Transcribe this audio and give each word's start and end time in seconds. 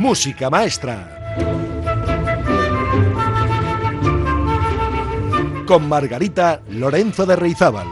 Música 0.00 0.48
Maestra. 0.48 1.34
Con 5.66 5.90
Margarita 5.90 6.62
Lorenzo 6.70 7.26
de 7.26 7.36
Reizábal. 7.36 7.86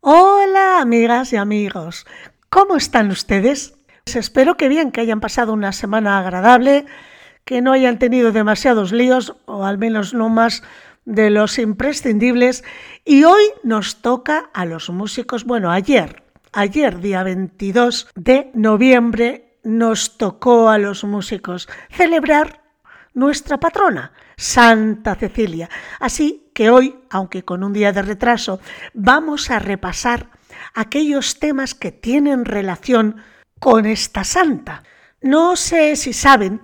Hola 0.00 0.80
amigas 0.80 1.32
y 1.32 1.36
amigos, 1.38 2.06
¿cómo 2.50 2.76
están 2.76 3.10
ustedes? 3.10 3.74
Pues 4.04 4.14
espero 4.14 4.56
que 4.56 4.68
bien, 4.68 4.92
que 4.92 5.00
hayan 5.00 5.18
pasado 5.18 5.52
una 5.52 5.72
semana 5.72 6.20
agradable, 6.20 6.86
que 7.44 7.62
no 7.62 7.72
hayan 7.72 7.98
tenido 7.98 8.30
demasiados 8.30 8.92
líos, 8.92 9.34
o 9.46 9.64
al 9.64 9.76
menos 9.76 10.14
no 10.14 10.28
más 10.28 10.62
de 11.08 11.30
los 11.30 11.58
imprescindibles. 11.58 12.64
Y 13.04 13.24
hoy 13.24 13.42
nos 13.64 14.02
toca 14.02 14.50
a 14.52 14.66
los 14.66 14.90
músicos, 14.90 15.44
bueno, 15.44 15.70
ayer, 15.70 16.22
ayer 16.52 17.00
día 17.00 17.22
22 17.22 18.08
de 18.14 18.50
noviembre, 18.54 19.56
nos 19.64 20.18
tocó 20.18 20.68
a 20.68 20.78
los 20.78 21.04
músicos 21.04 21.68
celebrar 21.90 22.62
nuestra 23.14 23.58
patrona, 23.58 24.12
Santa 24.36 25.14
Cecilia. 25.14 25.70
Así 25.98 26.50
que 26.52 26.70
hoy, 26.70 26.94
aunque 27.10 27.42
con 27.42 27.64
un 27.64 27.72
día 27.72 27.92
de 27.92 28.02
retraso, 28.02 28.60
vamos 28.92 29.50
a 29.50 29.58
repasar 29.58 30.30
aquellos 30.74 31.38
temas 31.38 31.74
que 31.74 31.90
tienen 31.90 32.44
relación 32.44 33.16
con 33.58 33.86
esta 33.86 34.24
santa. 34.24 34.84
No 35.22 35.56
sé 35.56 35.96
si 35.96 36.12
saben 36.12 36.60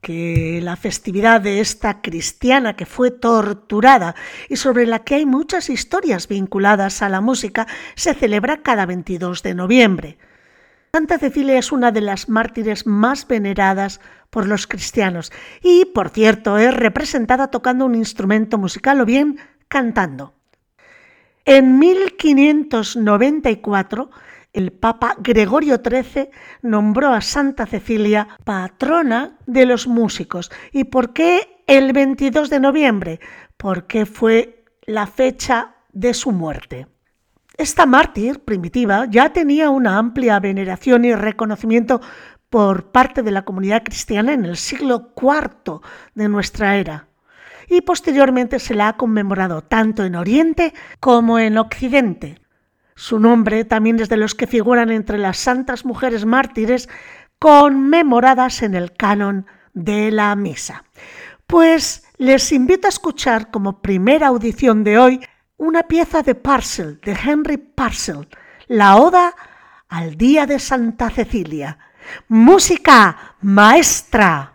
que 0.00 0.60
la 0.62 0.76
festividad 0.76 1.40
de 1.40 1.58
esta 1.60 2.00
cristiana 2.00 2.76
que 2.76 2.86
fue 2.86 3.10
torturada 3.10 4.14
y 4.48 4.54
sobre 4.56 4.86
la 4.86 5.00
que 5.00 5.16
hay 5.16 5.26
muchas 5.26 5.68
historias 5.70 6.28
vinculadas 6.28 7.02
a 7.02 7.08
la 7.08 7.20
música 7.20 7.66
se 7.94 8.14
celebra 8.14 8.62
cada 8.62 8.86
22 8.86 9.42
de 9.42 9.54
noviembre. 9.54 10.18
Santa 10.92 11.18
Cecilia 11.18 11.58
es 11.58 11.72
una 11.72 11.90
de 11.92 12.00
las 12.00 12.28
mártires 12.28 12.86
más 12.86 13.28
veneradas 13.28 14.00
por 14.30 14.46
los 14.46 14.66
cristianos 14.66 15.30
y, 15.62 15.84
por 15.86 16.10
cierto, 16.10 16.58
es 16.58 16.74
representada 16.74 17.48
tocando 17.48 17.84
un 17.84 17.94
instrumento 17.94 18.56
musical 18.56 19.00
o 19.00 19.04
bien 19.04 19.38
cantando. 19.68 20.34
En 21.44 21.78
1594, 21.78 24.10
el 24.52 24.72
Papa 24.72 25.14
Gregorio 25.18 25.76
XIII 25.76 26.30
nombró 26.62 27.12
a 27.12 27.20
Santa 27.20 27.66
Cecilia 27.66 28.28
patrona 28.44 29.38
de 29.46 29.66
los 29.66 29.86
músicos. 29.86 30.50
¿Y 30.72 30.84
por 30.84 31.12
qué 31.12 31.62
el 31.66 31.92
22 31.92 32.50
de 32.50 32.60
noviembre? 32.60 33.20
Porque 33.56 34.06
fue 34.06 34.64
la 34.86 35.06
fecha 35.06 35.74
de 35.92 36.14
su 36.14 36.32
muerte. 36.32 36.86
Esta 37.56 37.86
mártir 37.86 38.40
primitiva 38.40 39.06
ya 39.10 39.32
tenía 39.32 39.70
una 39.70 39.98
amplia 39.98 40.38
veneración 40.40 41.04
y 41.04 41.14
reconocimiento 41.14 42.00
por 42.50 42.92
parte 42.92 43.22
de 43.22 43.32
la 43.32 43.44
comunidad 43.44 43.82
cristiana 43.82 44.32
en 44.32 44.44
el 44.44 44.56
siglo 44.56 45.12
IV 45.20 45.80
de 46.14 46.28
nuestra 46.28 46.76
era 46.76 47.08
y 47.68 47.82
posteriormente 47.82 48.58
se 48.58 48.74
la 48.74 48.88
ha 48.88 48.96
conmemorado 48.96 49.62
tanto 49.62 50.04
en 50.04 50.14
Oriente 50.14 50.72
como 51.00 51.38
en 51.38 51.58
Occidente. 51.58 52.40
Su 52.98 53.20
nombre 53.20 53.64
también 53.64 54.00
es 54.00 54.08
de 54.08 54.16
los 54.16 54.34
que 54.34 54.48
figuran 54.48 54.90
entre 54.90 55.18
las 55.18 55.38
santas 55.38 55.84
mujeres 55.84 56.24
mártires 56.24 56.88
conmemoradas 57.38 58.60
en 58.62 58.74
el 58.74 58.92
canon 58.92 59.46
de 59.72 60.10
la 60.10 60.34
misa. 60.34 60.82
Pues 61.46 62.02
les 62.16 62.50
invito 62.50 62.88
a 62.88 62.90
escuchar 62.90 63.52
como 63.52 63.82
primera 63.82 64.26
audición 64.26 64.82
de 64.82 64.98
hoy 64.98 65.20
una 65.58 65.84
pieza 65.84 66.22
de 66.24 66.34
Parcel, 66.34 67.00
de 67.04 67.12
Henry 67.12 67.56
Parcel, 67.58 68.26
la 68.66 68.96
Oda 68.96 69.32
al 69.88 70.16
Día 70.16 70.46
de 70.46 70.58
Santa 70.58 71.08
Cecilia. 71.08 71.78
Música 72.26 73.36
maestra. 73.42 74.54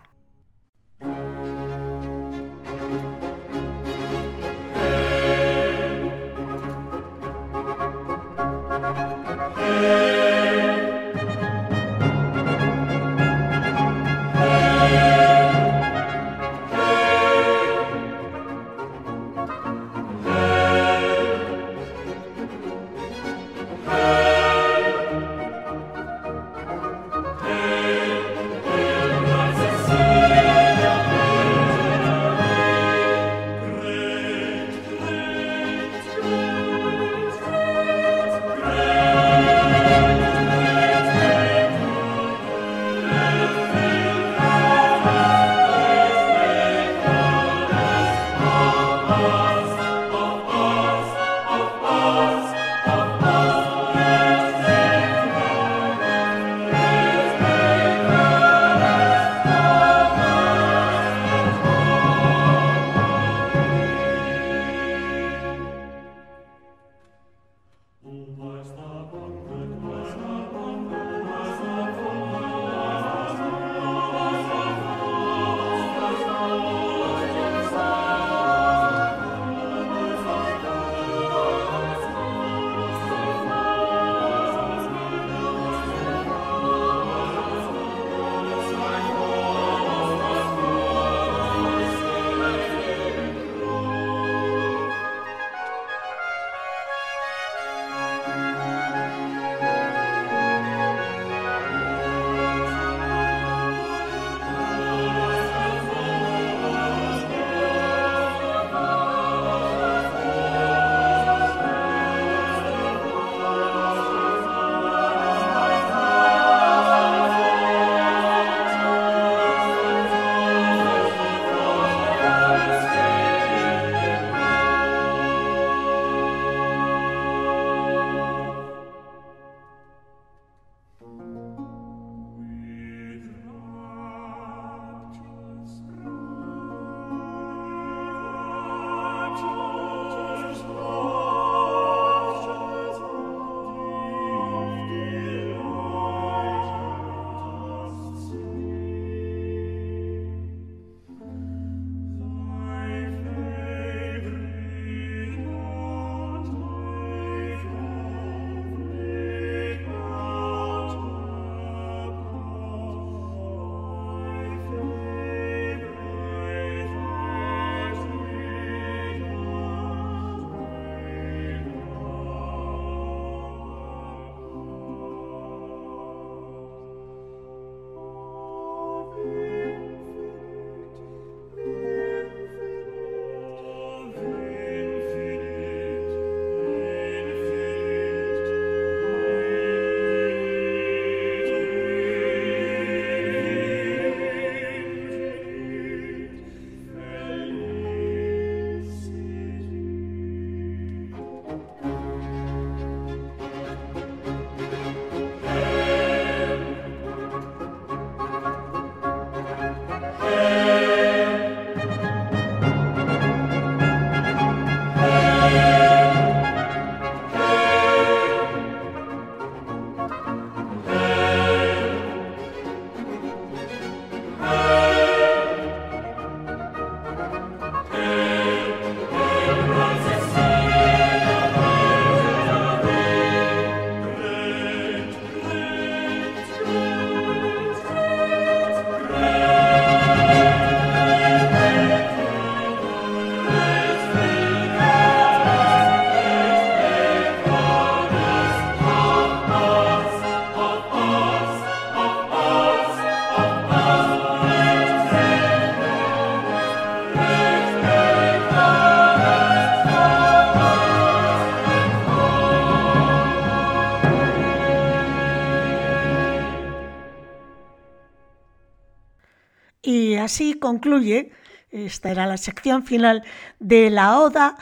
Así 270.24 270.54
concluye, 270.54 271.32
esta 271.70 272.10
era 272.10 272.26
la 272.26 272.36
sección 272.36 272.84
final 272.84 273.22
de 273.58 273.90
la 273.90 274.18
Oda 274.18 274.56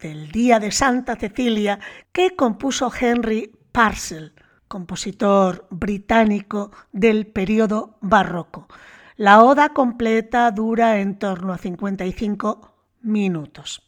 del 0.00 0.32
Día 0.32 0.58
de 0.58 0.72
Santa 0.72 1.16
Cecilia 1.16 1.78
que 2.12 2.34
compuso 2.34 2.92
Henry 2.98 3.56
Parcel, 3.70 4.34
compositor 4.68 5.66
británico 5.70 6.72
del 6.92 7.26
periodo 7.26 7.98
barroco. 8.00 8.68
La 9.16 9.42
oda 9.42 9.68
completa 9.68 10.50
dura 10.50 10.98
en 10.98 11.18
torno 11.18 11.52
a 11.52 11.58
55 11.58 12.74
minutos. 13.02 13.82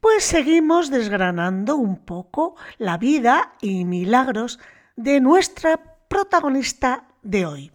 Pues 0.00 0.24
seguimos 0.24 0.90
desgranando 0.90 1.76
un 1.76 2.04
poco 2.04 2.56
la 2.76 2.98
vida 2.98 3.54
y 3.62 3.84
milagros 3.84 4.58
de 4.96 5.20
nuestra 5.20 5.80
protagonista 6.08 7.08
de 7.22 7.46
hoy. 7.46 7.73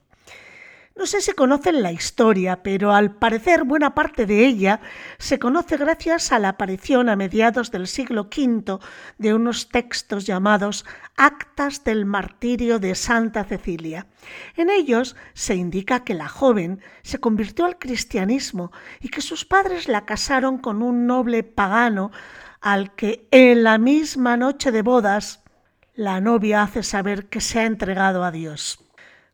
No 1.00 1.06
sé 1.06 1.22
si 1.22 1.32
conocen 1.32 1.82
la 1.82 1.94
historia, 1.94 2.62
pero 2.62 2.92
al 2.92 3.16
parecer 3.16 3.64
buena 3.64 3.96
parte 3.96 4.26
de 4.26 4.46
ella 4.46 4.82
se 5.18 5.40
conoce 5.40 5.78
gracias 5.78 6.34
a 6.34 6.40
la 6.40 6.50
aparición 6.50 7.08
a 7.08 7.16
mediados 7.16 7.72
del 7.72 7.88
siglo 7.88 8.24
V 8.24 8.80
de 9.18 9.34
unos 9.34 9.70
textos 9.70 10.26
llamados 10.26 10.84
Actas 11.16 11.86
del 11.86 12.06
Martirio 12.06 12.80
de 12.80 12.96
Santa 12.96 13.46
Cecilia. 13.46 14.08
En 14.58 14.70
ellos 14.70 15.16
se 15.34 15.56
indica 15.56 16.04
que 16.04 16.16
la 16.16 16.28
joven 16.28 16.82
se 17.02 17.22
convirtió 17.22 17.64
al 17.64 17.80
cristianismo 17.80 18.74
y 19.00 19.08
que 19.08 19.22
sus 19.22 19.46
padres 19.46 19.88
la 19.88 20.04
casaron 20.06 20.58
con 20.58 20.82
un 20.82 21.08
noble 21.08 21.44
pagano 21.44 22.12
al 22.60 22.94
que 22.96 23.26
en 23.32 23.64
la 23.64 23.78
misma 23.78 24.36
noche 24.36 24.74
de 24.74 24.82
bodas 24.82 25.46
la 25.96 26.20
novia 26.20 26.62
hace 26.62 26.84
saber 26.84 27.30
que 27.30 27.40
se 27.40 27.60
ha 27.60 27.66
entregado 27.66 28.26
a 28.26 28.32
Dios. 28.32 28.89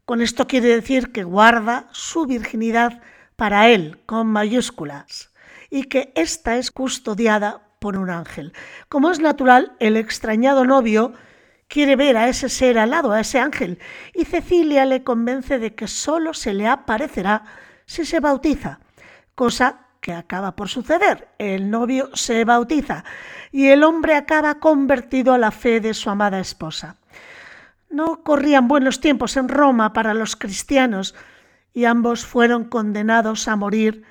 Con 0.06 0.22
esto 0.22 0.46
quiere 0.46 0.68
decir 0.68 1.12
que 1.12 1.24
guarda 1.24 1.88
su 1.92 2.28
virginidad 2.28 3.02
para 3.36 3.69
él, 3.69 4.00
con 4.06 4.28
mayúsculas, 4.28 5.31
y 5.72 5.86
que 5.86 6.13
ésta 6.16 6.57
es 6.57 6.69
custodiada 6.69 7.62
por 7.80 7.98
un 7.98 8.12
ángel. 8.12 8.54
Como 8.88 9.10
es 9.10 9.19
natural, 9.19 9.75
el 9.80 9.98
extrañado 9.98 10.63
novio 10.63 11.13
quiere 11.68 11.96
ver 11.96 12.18
a 12.18 12.30
ese 12.30 12.50
ser 12.50 12.78
al 12.78 12.92
lado, 12.92 13.13
a 13.13 13.19
ese 13.19 13.40
ángel, 13.40 13.80
y 14.13 14.25
Cecilia 14.25 14.86
le 14.86 15.04
convence 15.04 15.57
de 15.57 15.74
que 15.74 15.88
solo 15.88 16.36
se 16.36 16.54
le 16.54 16.68
aparecerá 16.68 17.44
si 17.88 18.06
se 18.06 18.19
bautiza, 18.19 18.80
cosa 19.34 19.88
que 20.02 20.13
acaba 20.13 20.56
por 20.56 20.69
suceder. 20.69 21.30
El 21.40 21.72
novio 21.72 22.12
se 22.13 22.46
bautiza 22.46 23.04
y 23.52 23.69
el 23.69 23.84
hombre 23.84 24.13
acaba 24.13 24.60
convertido 24.60 25.34
a 25.34 25.40
la 25.40 25.50
fe 25.50 25.80
de 25.80 25.96
su 25.96 26.12
amada 26.12 26.40
esposa. 26.40 26.98
No 27.95 28.24
corrían 28.24 28.68
buenos 28.68 29.00
tiempos 29.00 29.38
en 29.38 29.47
Roma 29.47 29.94
para 29.94 30.13
los 30.13 30.36
cristianos 30.36 31.15
y 31.71 31.86
ambos 31.86 32.25
fueron 32.25 32.65
condenados 32.65 33.47
a 33.47 33.56
morir 33.56 34.03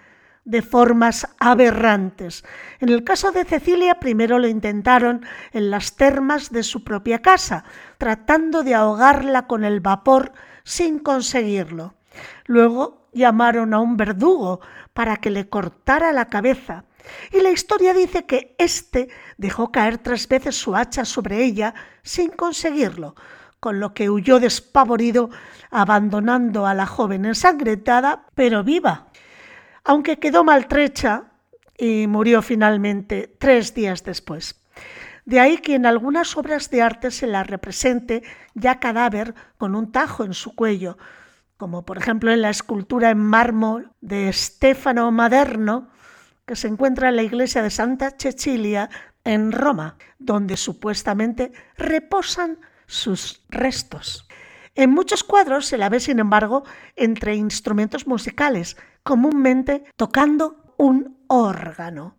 de 0.47 0.63
formas 0.63 1.29
aberrantes. 1.39 2.47
En 2.81 2.89
el 2.89 3.05
caso 3.05 3.31
de 3.31 3.45
Cecilia, 3.45 4.01
primero 4.01 4.39
lo 4.39 4.49
intentaron 4.49 5.27
en 5.53 5.71
las 5.71 5.97
termas 5.97 6.51
de 6.51 6.63
su 6.63 6.83
propia 6.83 7.21
casa, 7.21 7.65
tratando 7.99 8.63
de 8.63 8.75
ahogarla 8.75 9.47
con 9.47 9.65
el 9.65 9.81
vapor 9.81 10.33
sin 10.63 10.99
conseguirlo. 10.99 11.93
Luego 12.47 13.07
llamaron 13.13 13.75
a 13.75 13.81
un 13.81 13.99
verdugo 13.99 14.61
para 14.95 15.19
que 15.19 15.29
le 15.29 15.51
cortara 15.51 16.15
la 16.15 16.31
cabeza. 16.31 16.87
Y 17.31 17.43
la 17.43 17.51
historia 17.51 17.93
dice 17.93 18.25
que 18.25 18.57
éste 18.57 19.11
dejó 19.37 19.71
caer 19.71 19.99
tres 19.99 20.27
veces 20.27 20.57
su 20.57 20.75
hacha 20.75 21.05
sobre 21.05 21.45
ella 21.45 21.75
sin 22.03 22.31
conseguirlo 22.31 23.15
con 23.65 23.81
lo 23.81 23.95
que 23.95 24.11
huyó 24.11 24.41
despavorido, 24.41 25.31
abandonando 25.71 26.67
a 26.67 26.75
la 26.75 26.85
joven 26.85 27.25
ensangrentada, 27.25 28.27
pero 28.35 28.63
viva, 28.63 29.07
aunque 29.85 30.19
quedó 30.19 30.45
maltrecha 30.45 31.33
y 31.79 32.07
murió 32.07 32.43
finalmente 32.43 33.35
tres 33.39 33.73
días 33.73 34.05
después. 34.05 34.63
De 35.25 35.41
ahí 35.41 35.57
que 35.57 35.77
en 35.77 35.87
algunas 35.87 36.37
obras 36.37 36.69
de 36.69 36.83
arte 36.83 37.11
se 37.11 37.27
la 37.27 37.43
represente 37.43 38.23
ya 38.53 38.81
cadáver 38.81 39.35
con 39.57 39.75
un 39.75 39.91
tajo 39.93 40.25
en 40.25 40.35
su 40.35 40.55
cuello, 40.55 40.99
como 41.57 41.87
por 41.87 41.97
ejemplo 41.97 42.33
en 42.33 42.43
la 42.43 42.51
escultura 42.51 43.09
en 43.09 43.19
mármol 43.19 43.93
de 44.03 44.31
Stefano 44.35 45.11
Maderno, 45.11 45.89
que 46.45 46.55
se 46.55 46.69
encuentra 46.69 47.09
en 47.09 47.17
la 47.17 47.23
iglesia 47.23 47.63
de 47.63 47.71
Santa 47.71 48.15
Cecilia 48.19 48.91
en 49.25 49.53
Roma, 49.53 49.97
donde 50.19 50.59
supuestamente 50.59 51.51
reposan 51.79 52.59
sus 52.87 53.43
restos. 53.49 54.27
En 54.75 54.91
muchos 54.91 55.23
cuadros 55.23 55.67
se 55.67 55.79
la 55.79 55.89
ve, 55.89 56.01
sin 56.01 56.19
embargo, 56.19 56.65
entre 56.97 57.37
instrumentos 57.37 58.07
musicales, 58.07 58.77
comúnmente 59.03 59.85
tocando 59.97 60.75
un 60.77 61.19
órgano. 61.29 62.17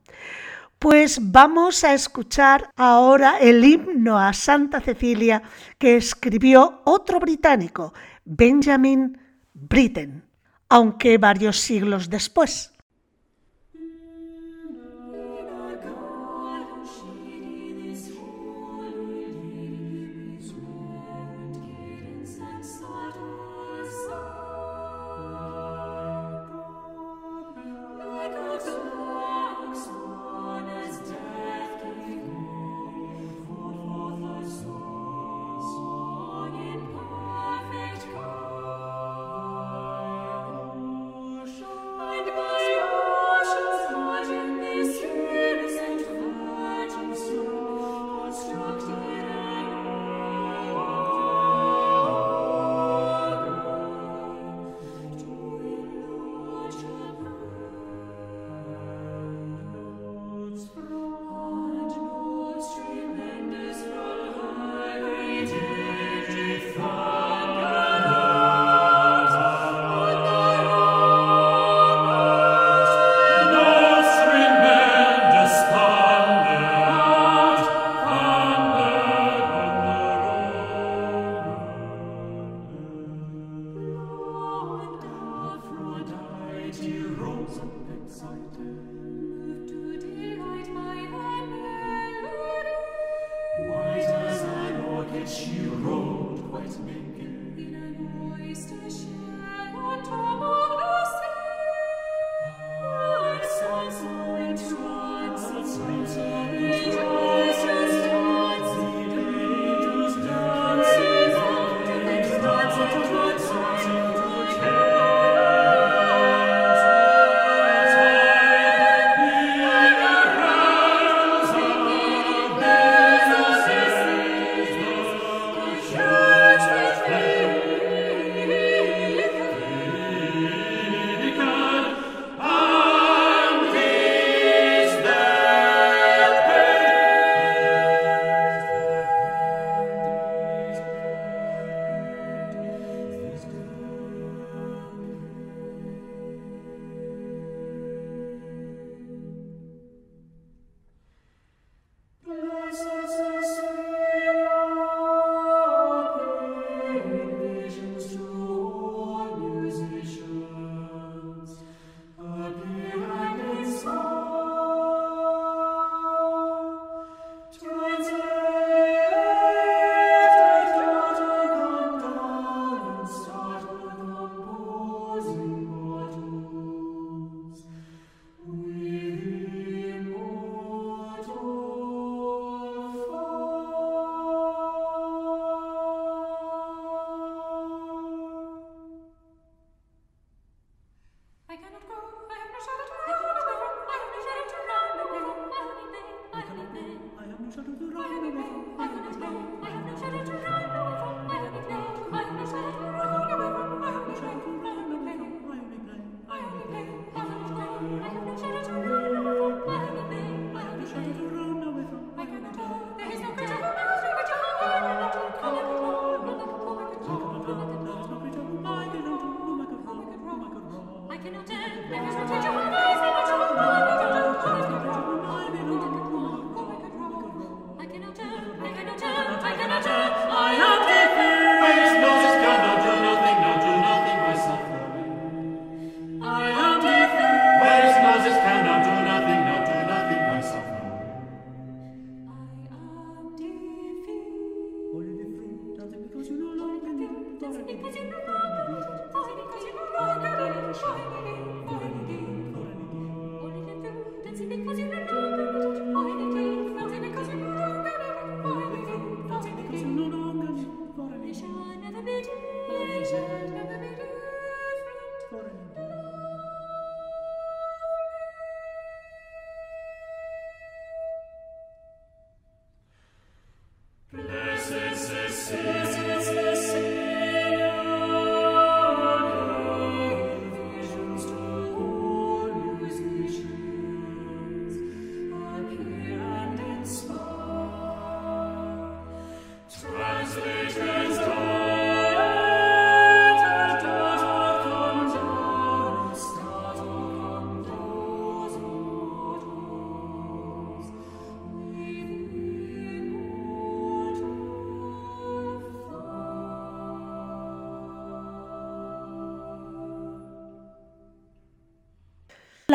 Pues 0.79 1.19
vamos 1.21 1.83
a 1.83 1.93
escuchar 1.93 2.69
ahora 2.75 3.39
el 3.39 3.63
himno 3.63 4.19
a 4.19 4.33
Santa 4.33 4.81
Cecilia 4.81 5.41
que 5.77 5.97
escribió 5.97 6.81
otro 6.85 7.19
británico, 7.19 7.93
Benjamin 8.23 9.17
Britten, 9.53 10.25
aunque 10.69 11.17
varios 11.17 11.59
siglos 11.59 12.09
después. 12.09 12.74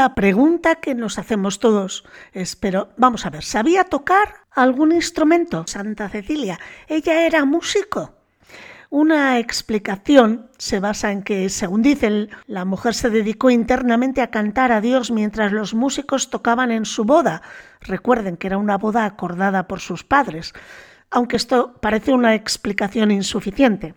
La 0.01 0.15
pregunta 0.15 0.77
que 0.77 0.95
nos 0.95 1.19
hacemos 1.19 1.59
todos 1.59 2.05
es, 2.33 2.57
pero 2.57 2.89
vamos 2.97 3.27
a 3.27 3.31
ver, 3.31 3.45
¿sabía 3.45 3.85
tocar 3.85 4.47
algún 4.51 4.93
instrumento? 4.93 5.65
Santa 5.67 6.09
Cecilia, 6.09 6.59
¿ella 6.89 7.27
era 7.27 7.45
músico? 7.45 8.15
Una 8.89 9.39
explicación 9.39 10.49
se 10.57 10.81
basa 10.81 11.13
en 11.13 11.23
que, 11.23 11.51
según 11.51 11.83
dicen, 11.83 12.31
la 12.47 12.65
mujer 12.65 12.95
se 12.95 13.11
dedicó 13.11 13.51
internamente 13.51 14.23
a 14.23 14.31
cantar 14.31 14.73
a 14.73 14.81
Dios 14.81 15.11
mientras 15.11 15.53
los 15.53 15.75
músicos 15.75 16.31
tocaban 16.31 16.71
en 16.71 16.87
su 16.87 17.05
boda. 17.05 17.43
Recuerden 17.83 18.39
que 18.39 18.47
era 18.47 18.57
una 18.57 18.79
boda 18.79 19.05
acordada 19.05 19.69
por 19.69 19.81
sus 19.81 20.03
padres, 20.03 20.55
aunque 21.11 21.37
esto 21.37 21.75
parece 21.83 22.15
una 22.15 22.35
explicación 22.35 23.11
insuficiente. 23.11 23.95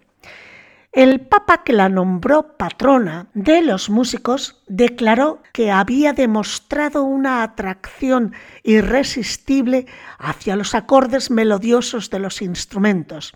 El 0.93 1.21
Papa 1.21 1.63
que 1.63 1.73
la 1.73 1.89
nombró 1.89 2.55
patrona 2.55 3.25
de 3.33 3.63
los 3.63 3.89
músicos 3.89 4.61
declaró 4.67 5.41
que 5.51 5.71
había 5.71 6.13
demostrado 6.13 7.01
una 7.01 7.41
atracción 7.41 8.33
irresistible 8.61 9.87
hacia 10.19 10.55
los 10.55 10.75
acordes 10.75 11.31
melodiosos 11.31 12.11
de 12.11 12.19
los 12.19 12.43
instrumentos. 12.43 13.33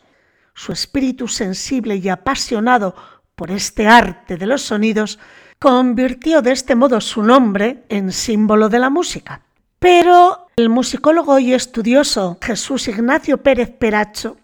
Su 0.53 0.71
espíritu 0.71 1.27
sensible 1.27 1.95
y 1.95 2.09
apasionado 2.09 2.93
por 3.33 3.49
este 3.49 3.87
arte 3.87 4.37
de 4.37 4.45
los 4.45 4.61
sonidos 4.61 5.17
convirtió 5.57 6.43
de 6.43 6.51
este 6.51 6.75
modo 6.75 7.01
su 7.01 7.23
nombre 7.23 7.85
en 7.89 8.11
símbolo 8.11 8.69
de 8.69 8.77
la 8.77 8.91
música. 8.91 9.41
Pero 9.79 10.49
el 10.57 10.69
musicólogo 10.69 11.39
y 11.39 11.55
estudioso 11.55 12.37
Jesús 12.39 12.87
Ignacio 12.87 13.41
Pérez 13.41 13.71
Peracho 13.71 14.37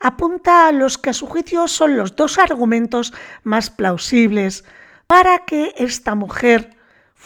apunta 0.00 0.68
a 0.68 0.72
los 0.72 0.98
que 0.98 1.10
a 1.10 1.14
su 1.14 1.26
juicio 1.26 1.68
son 1.68 1.96
los 1.96 2.16
dos 2.16 2.38
argumentos 2.38 3.12
más 3.42 3.70
plausibles 3.70 4.64
para 5.06 5.38
que 5.40 5.74
esta 5.76 6.14
mujer 6.14 6.76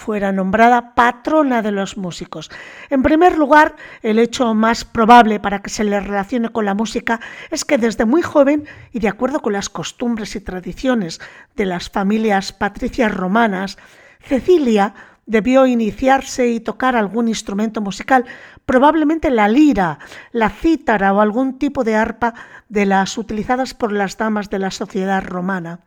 fuera 0.00 0.32
nombrada 0.32 0.94
patrona 0.94 1.60
de 1.60 1.72
los 1.72 1.98
músicos. 1.98 2.50
En 2.88 3.02
primer 3.02 3.36
lugar, 3.36 3.76
el 4.02 4.18
hecho 4.18 4.54
más 4.54 4.84
probable 4.84 5.40
para 5.40 5.60
que 5.60 5.68
se 5.68 5.84
le 5.84 6.00
relacione 6.00 6.48
con 6.48 6.64
la 6.64 6.74
música 6.74 7.20
es 7.50 7.66
que 7.66 7.76
desde 7.76 8.06
muy 8.06 8.22
joven 8.22 8.66
y 8.92 9.00
de 9.00 9.08
acuerdo 9.08 9.40
con 9.40 9.52
las 9.52 9.68
costumbres 9.68 10.36
y 10.36 10.40
tradiciones 10.40 11.20
de 11.54 11.66
las 11.66 11.90
familias 11.90 12.52
patricias 12.52 13.14
romanas, 13.14 13.76
Cecilia 14.22 14.94
debió 15.26 15.66
iniciarse 15.66 16.48
y 16.48 16.60
tocar 16.60 16.96
algún 16.96 17.28
instrumento 17.28 17.80
musical, 17.80 18.24
probablemente 18.70 19.30
la 19.30 19.48
lira, 19.48 19.98
la 20.30 20.48
cítara 20.48 21.12
o 21.12 21.20
algún 21.20 21.58
tipo 21.58 21.82
de 21.82 21.96
arpa 21.96 22.34
de 22.68 22.86
las 22.86 23.18
utilizadas 23.18 23.74
por 23.74 23.90
las 23.90 24.16
damas 24.16 24.48
de 24.48 24.60
la 24.60 24.70
sociedad 24.70 25.24
romana. 25.24 25.80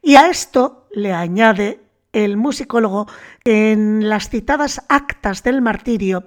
Y 0.00 0.16
a 0.16 0.30
esto 0.30 0.88
le 0.94 1.12
añade 1.12 1.82
el 2.14 2.38
musicólogo 2.38 3.06
que 3.44 3.72
en 3.72 4.08
las 4.08 4.30
citadas 4.30 4.86
actas 4.88 5.42
del 5.42 5.60
martirio 5.60 6.24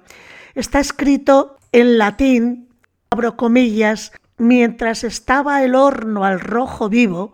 está 0.54 0.80
escrito 0.80 1.58
en 1.72 1.98
latín, 1.98 2.70
abro 3.10 3.36
comillas, 3.36 4.12
mientras 4.38 5.04
estaba 5.04 5.64
el 5.64 5.74
horno 5.74 6.26
al 6.26 6.40
rojo 6.40 6.90
vivo, 6.90 7.34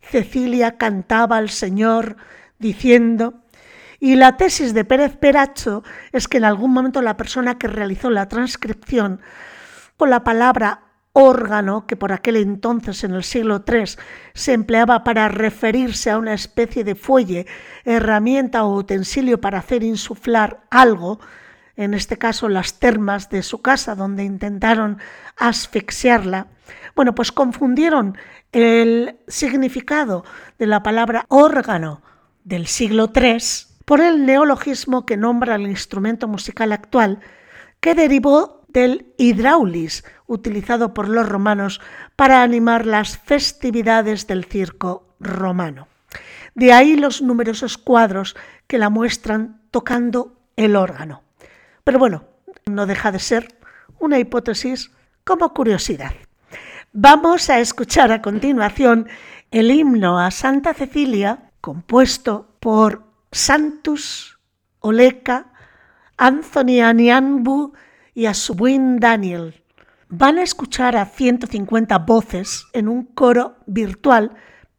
Cecilia 0.00 0.78
cantaba 0.78 1.36
al 1.36 1.48
Señor 1.48 2.16
diciendo, 2.58 3.39
y 4.00 4.16
la 4.16 4.38
tesis 4.38 4.72
de 4.72 4.86
Pérez 4.86 5.16
Peracho 5.18 5.84
es 6.10 6.26
que 6.26 6.38
en 6.38 6.44
algún 6.44 6.72
momento 6.72 7.02
la 7.02 7.18
persona 7.18 7.58
que 7.58 7.68
realizó 7.68 8.08
la 8.08 8.28
transcripción 8.28 9.20
con 9.98 10.08
la 10.08 10.24
palabra 10.24 10.84
órgano, 11.12 11.86
que 11.86 11.96
por 11.96 12.12
aquel 12.12 12.36
entonces 12.36 13.04
en 13.04 13.12
el 13.12 13.24
siglo 13.24 13.62
III 13.66 13.84
se 14.32 14.54
empleaba 14.54 15.04
para 15.04 15.28
referirse 15.28 16.10
a 16.10 16.16
una 16.16 16.32
especie 16.32 16.82
de 16.82 16.94
fuelle, 16.94 17.46
herramienta 17.84 18.64
o 18.64 18.74
utensilio 18.74 19.40
para 19.40 19.58
hacer 19.58 19.82
insuflar 19.82 20.62
algo, 20.70 21.20
en 21.76 21.92
este 21.92 22.16
caso 22.16 22.48
las 22.48 22.78
termas 22.78 23.28
de 23.28 23.42
su 23.42 23.60
casa 23.60 23.94
donde 23.94 24.24
intentaron 24.24 24.98
asfixiarla, 25.36 26.46
bueno, 26.94 27.14
pues 27.14 27.32
confundieron 27.32 28.16
el 28.52 29.18
significado 29.28 30.24
de 30.58 30.66
la 30.66 30.82
palabra 30.82 31.26
órgano 31.28 32.02
del 32.44 32.66
siglo 32.66 33.12
III 33.14 33.69
por 33.90 34.00
el 34.00 34.24
neologismo 34.24 35.04
que 35.04 35.16
nombra 35.16 35.56
el 35.56 35.66
instrumento 35.66 36.28
musical 36.28 36.70
actual, 36.70 37.18
que 37.80 37.96
derivó 37.96 38.62
del 38.68 39.12
hidraulis, 39.18 40.04
utilizado 40.28 40.94
por 40.94 41.08
los 41.08 41.28
romanos 41.28 41.80
para 42.14 42.44
animar 42.44 42.86
las 42.86 43.18
festividades 43.18 44.28
del 44.28 44.44
circo 44.44 45.08
romano. 45.18 45.88
De 46.54 46.72
ahí 46.72 46.94
los 46.94 47.20
numerosos 47.20 47.78
cuadros 47.78 48.36
que 48.68 48.78
la 48.78 48.90
muestran 48.90 49.60
tocando 49.72 50.36
el 50.54 50.76
órgano. 50.76 51.24
Pero 51.82 51.98
bueno, 51.98 52.26
no 52.66 52.86
deja 52.86 53.10
de 53.10 53.18
ser 53.18 53.58
una 53.98 54.20
hipótesis 54.20 54.92
como 55.24 55.52
curiosidad. 55.52 56.12
Vamos 56.92 57.50
a 57.50 57.58
escuchar 57.58 58.12
a 58.12 58.22
continuación 58.22 59.08
el 59.50 59.72
himno 59.72 60.20
a 60.20 60.30
Santa 60.30 60.74
Cecilia, 60.74 61.50
compuesto 61.60 62.54
por 62.60 63.09
Santus, 63.32 64.38
Oleca, 64.80 65.52
Anthony 66.16 66.80
Anianbu 66.82 67.72
y 68.14 68.26
a 68.26 68.34
Subwin 68.34 68.98
Daniel. 68.98 69.62
Van 70.08 70.38
a 70.38 70.42
escuchar 70.42 70.96
a 70.96 71.06
150 71.06 71.98
voces 71.98 72.66
en 72.72 72.88
un 72.88 73.04
coro 73.04 73.56
virtual 73.66 74.32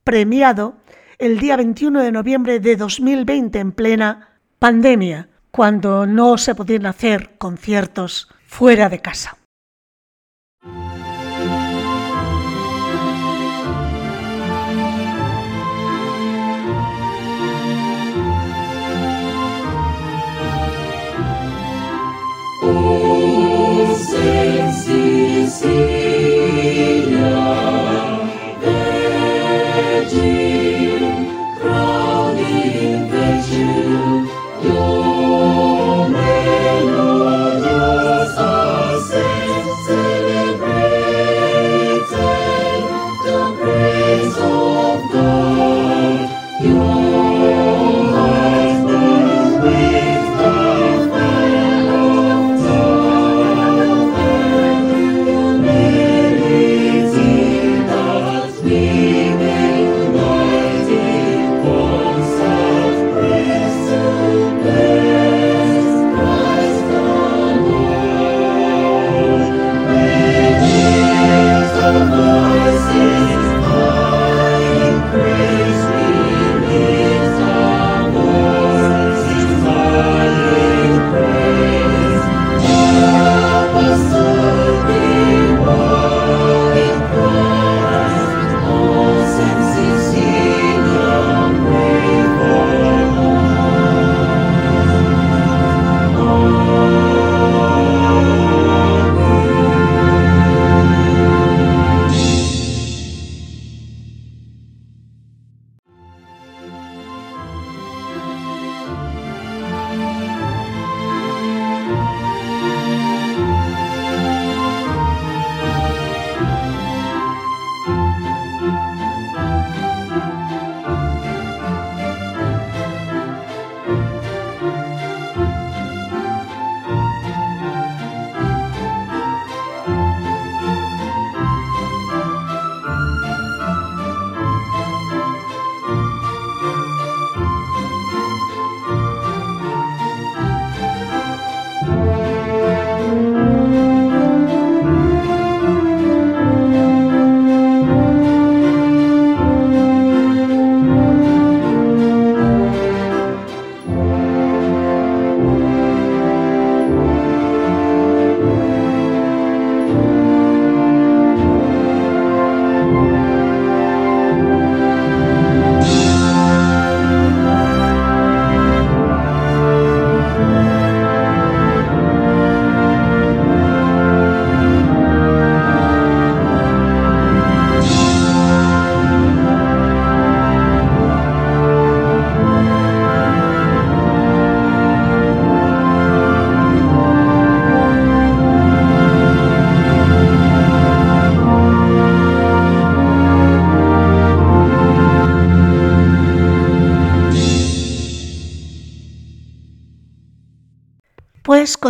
premiado 0.03 0.75
el 1.17 1.39
día 1.39 1.55
21 1.55 2.01
de 2.01 2.11
noviembre 2.11 2.59
de 2.59 2.75
2020 2.75 3.59
en 3.59 3.71
plena 3.71 4.39
pandemia, 4.59 5.29
cuando 5.51 6.05
no 6.05 6.37
se 6.37 6.55
podían 6.55 6.85
hacer 6.85 7.37
conciertos 7.37 8.27
fuera 8.45 8.89
de 8.89 8.99
casa. 8.99 9.37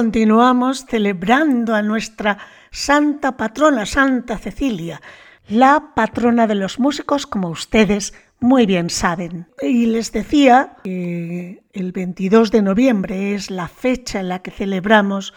Continuamos 0.01 0.87
celebrando 0.87 1.75
a 1.75 1.83
nuestra 1.83 2.39
santa 2.71 3.37
patrona, 3.37 3.85
Santa 3.85 4.39
Cecilia, 4.39 4.99
la 5.47 5.93
patrona 5.93 6.47
de 6.47 6.55
los 6.55 6.79
músicos, 6.79 7.27
como 7.27 7.49
ustedes 7.49 8.15
muy 8.39 8.65
bien 8.65 8.89
saben. 8.89 9.45
Y 9.61 9.85
les 9.85 10.11
decía 10.11 10.77
que 10.83 11.61
el 11.71 11.91
22 11.91 12.49
de 12.49 12.63
noviembre 12.63 13.35
es 13.35 13.51
la 13.51 13.67
fecha 13.67 14.21
en 14.21 14.29
la 14.29 14.39
que 14.39 14.49
celebramos 14.49 15.35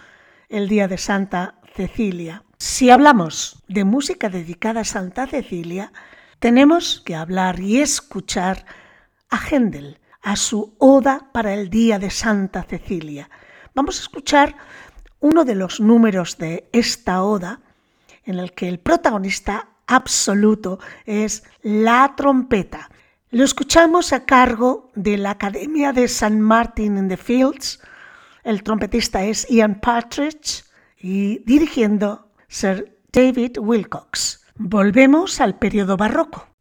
el 0.48 0.66
Día 0.66 0.88
de 0.88 0.96
Santa 0.96 1.56
Cecilia. 1.76 2.42
Si 2.56 2.88
hablamos 2.88 3.62
de 3.68 3.84
música 3.84 4.30
dedicada 4.30 4.80
a 4.80 4.84
Santa 4.84 5.26
Cecilia, 5.26 5.92
tenemos 6.38 7.02
que 7.04 7.14
hablar 7.16 7.60
y 7.60 7.82
escuchar 7.82 8.64
a 9.28 9.36
Händel, 9.36 9.98
a 10.22 10.36
su 10.36 10.74
Oda 10.78 11.28
para 11.34 11.52
el 11.52 11.68
Día 11.68 11.98
de 11.98 12.08
Santa 12.08 12.62
Cecilia. 12.62 13.28
Vamos 13.74 13.98
a 13.98 14.02
escuchar 14.02 14.54
uno 15.18 15.44
de 15.44 15.56
los 15.56 15.80
números 15.80 16.38
de 16.38 16.68
esta 16.72 17.24
Oda 17.24 17.60
en 18.24 18.38
el 18.38 18.52
que 18.52 18.68
el 18.68 18.78
protagonista 18.78 19.68
absoluto 19.88 20.78
es 21.06 21.42
la 21.62 22.14
trompeta. 22.16 22.88
Lo 23.30 23.42
escuchamos 23.42 24.12
a 24.12 24.26
cargo 24.26 24.92
de 24.94 25.18
la 25.18 25.30
Academia 25.32 25.92
de 25.92 26.06
San 26.06 26.40
Martin 26.40 26.96
in 26.96 27.08
the 27.08 27.16
Fields. 27.16 27.80
El 28.44 28.62
trompetista 28.62 29.24
es 29.24 29.44
Ian 29.50 29.80
Partridge 29.80 30.64
y 30.96 31.40
dirigiendo 31.40 32.30
Sir 32.46 32.96
David 33.12 33.58
Wilcox. 33.58 34.46
Volvemos 34.54 35.40
al 35.40 35.58
periodo 35.58 35.96
barroco. 35.96 36.53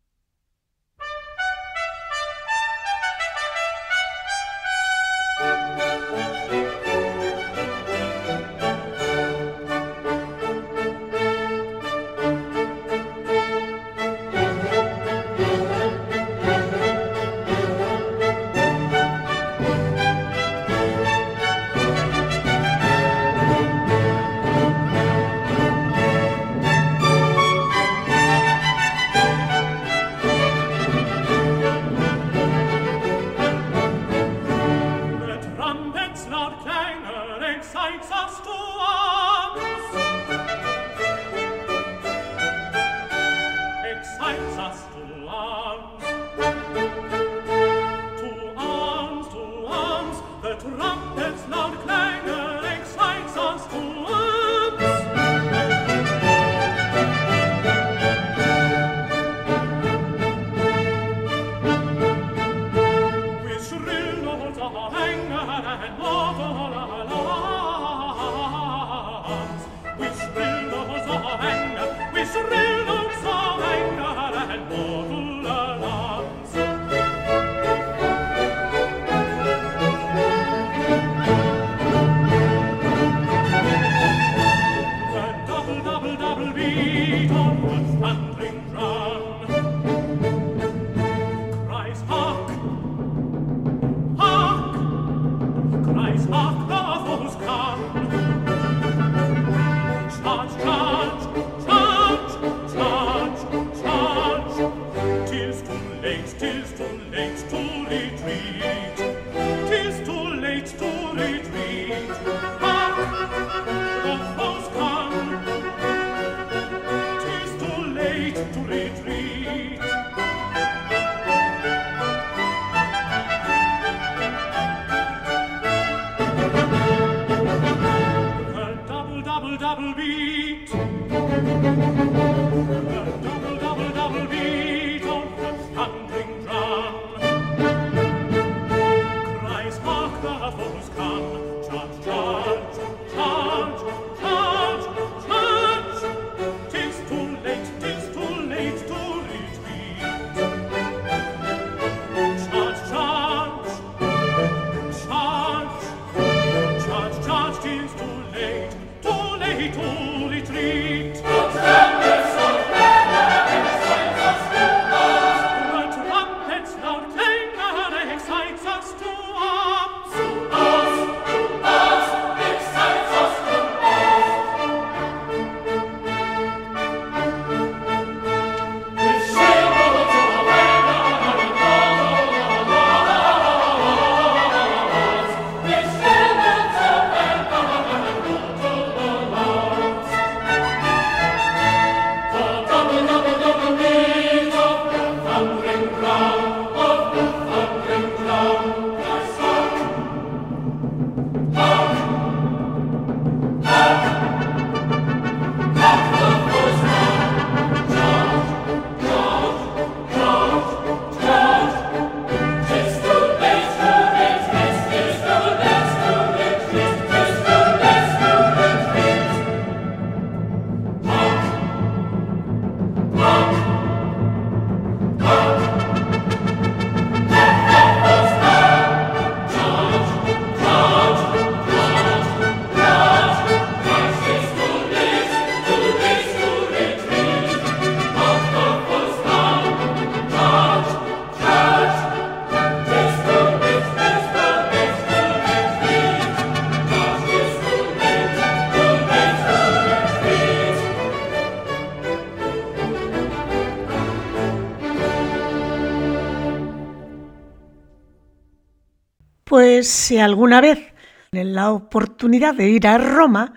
Si 259.83 260.19
alguna 260.19 260.61
vez 260.61 260.93
en 261.31 261.53
la 261.53 261.71
oportunidad 261.71 262.53
de 262.53 262.69
ir 262.69 262.87
a 262.87 262.97
Roma, 262.97 263.53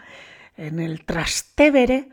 en 0.56 0.80
el 0.80 1.04
Trastevere, 1.04 2.08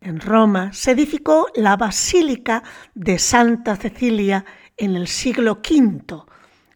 en 0.00 0.20
Roma, 0.20 0.72
se 0.72 0.92
edificó 0.92 1.48
la 1.54 1.76
Basílica 1.76 2.62
de 2.94 3.18
Santa 3.18 3.76
Cecilia 3.76 4.44
en 4.76 4.94
el 4.94 5.08
siglo 5.08 5.60
V. 5.68 6.22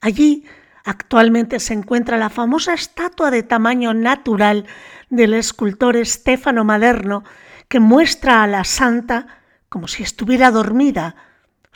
Allí 0.01 0.45
actualmente 0.85 1.61
se 1.61 1.75
encuentra 1.75 2.17
la 2.17 2.31
famosa 2.31 2.75
estatua 2.75 3.31
de 3.31 3.43
tamaño 3.43 3.93
natural 3.95 4.67
del 5.11 5.35
escultor 5.35 6.05
Stefano 6.05 6.65
Maderno 6.65 7.23
que 7.69 7.79
muestra 7.79 8.43
a 8.43 8.47
la 8.47 8.65
santa 8.65 9.27
como 9.69 9.87
si 9.87 10.03
estuviera 10.03 10.51
dormida, 10.51 11.15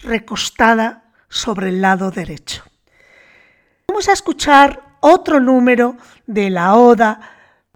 recostada 0.02 1.04
sobre 1.28 1.68
el 1.68 1.80
lado 1.80 2.10
derecho. 2.10 2.64
Vamos 3.86 4.08
a 4.08 4.12
escuchar 4.12 4.83
otro 5.06 5.38
número 5.38 5.98
de 6.26 6.48
la 6.48 6.76
Oda 6.76 7.20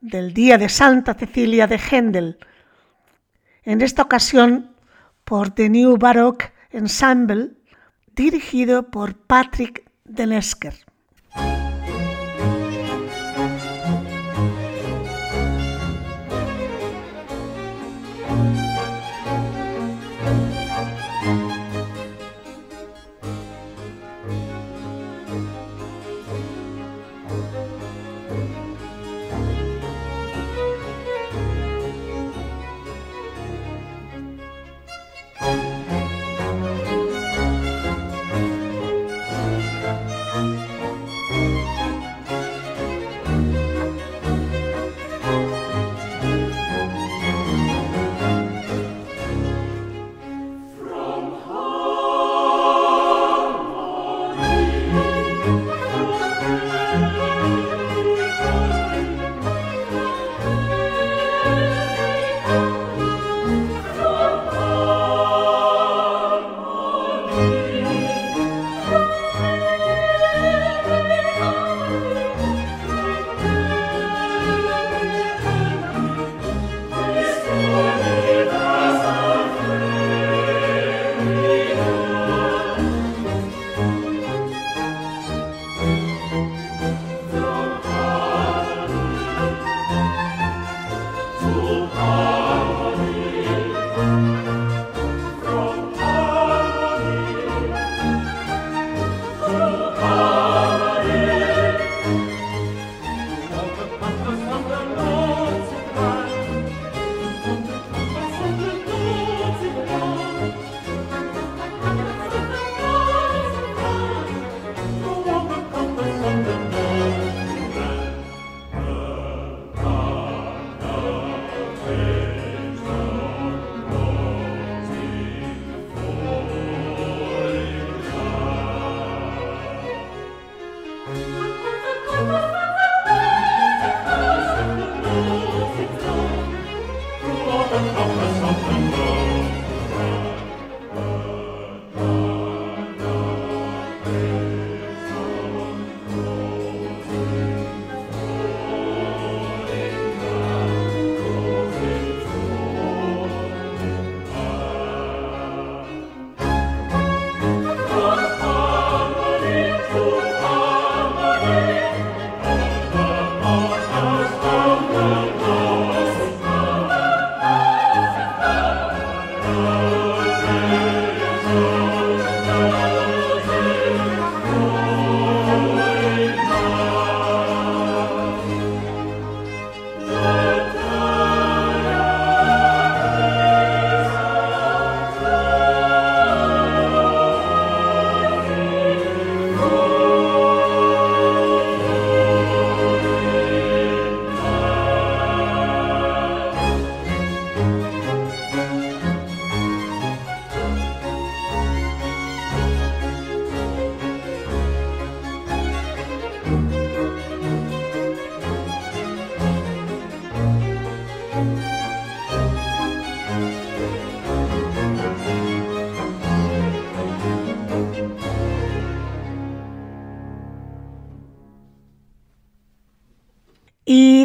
del 0.00 0.32
Día 0.32 0.56
de 0.56 0.70
Santa 0.70 1.12
Cecilia 1.12 1.66
de 1.66 1.78
Händel, 1.78 2.38
en 3.64 3.82
esta 3.82 4.00
ocasión 4.00 4.74
por 5.24 5.50
The 5.50 5.68
New 5.68 5.98
Baroque 5.98 6.52
Ensemble, 6.70 7.50
dirigido 8.14 8.90
por 8.90 9.14
Patrick 9.14 9.90
Denesker. 10.04 10.87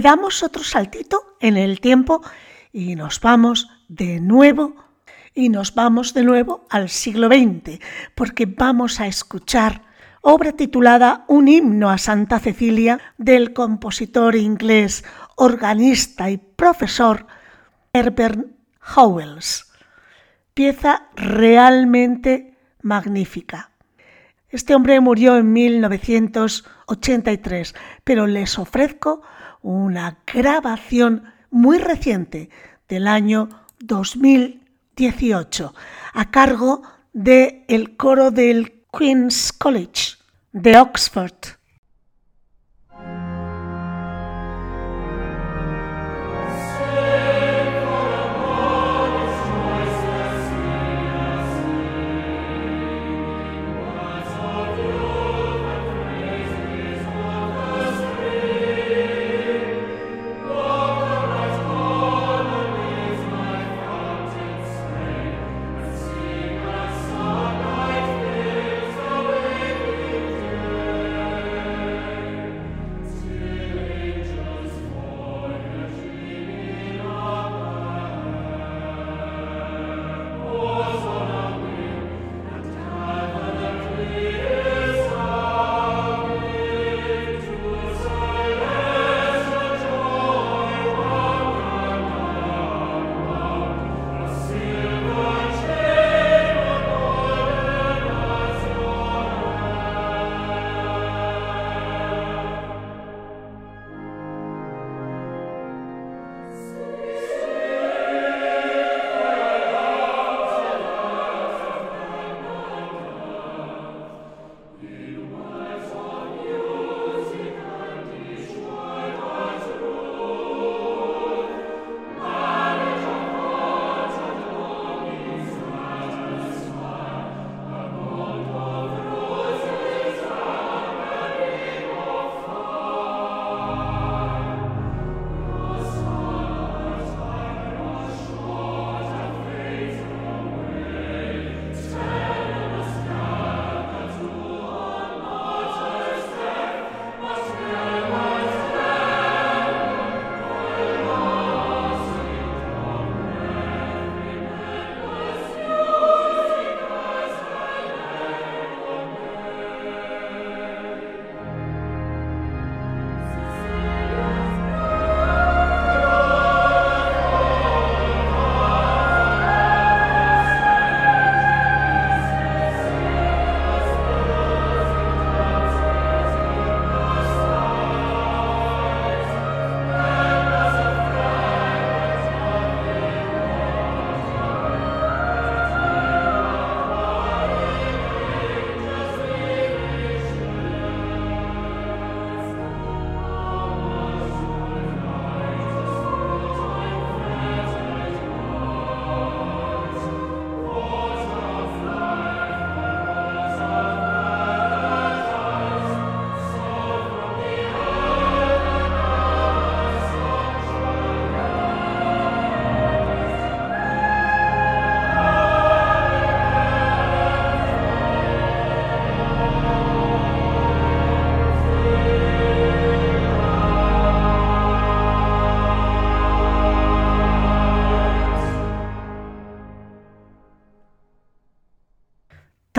Damos 0.03 0.43
otro 0.43 0.63
saltito 0.63 1.37
en 1.39 1.57
el 1.57 1.79
tiempo 1.79 2.21
y 2.71 2.95
nos 2.95 3.19
vamos 3.19 3.67
de 3.87 4.19
nuevo 4.19 4.75
y 5.33 5.49
nos 5.49 5.73
vamos 5.73 6.13
de 6.13 6.23
nuevo 6.23 6.67
al 6.69 6.89
siglo 6.89 7.27
XX, 7.27 7.79
porque 8.13 8.45
vamos 8.45 8.99
a 8.99 9.07
escuchar 9.07 9.81
obra 10.21 10.51
titulada 10.51 11.25
Un 11.27 11.47
himno 11.47 11.89
a 11.89 11.97
Santa 11.97 12.37
Cecilia 12.39 12.99
del 13.17 13.53
compositor 13.53 14.35
inglés, 14.35 15.03
organista 15.35 16.29
y 16.29 16.37
profesor 16.37 17.25
Herbert 17.93 18.45
Howells. 18.95 19.71
Pieza 20.53 21.07
realmente 21.15 22.55
magnífica. 22.81 23.71
Este 24.49 24.75
hombre 24.75 24.99
murió 24.99 25.37
en 25.37 25.51
1983, 25.51 27.73
pero 28.03 28.27
les 28.27 28.59
ofrezco 28.59 29.23
una 29.63 30.19
grabación 30.31 31.23
muy 31.49 31.79
reciente 31.79 32.49
del 32.87 33.07
año 33.07 33.49
2018 33.79 35.73
a 36.13 36.29
cargo 36.29 36.83
del 37.13 37.95
coro 37.97 38.29
del 38.29 38.83
Queen's 38.95 39.51
College 39.51 40.17
de 40.51 40.77
Oxford. 40.77 41.33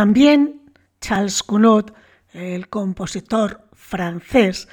También 0.04 0.60
Charles 1.00 1.42
Gounod, 1.42 1.92
el 2.34 2.68
compositor 2.68 3.70
francés, 3.72 4.68